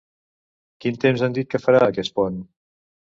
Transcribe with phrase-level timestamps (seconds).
[0.85, 2.41] Quin temps han dit que farà aquest pont?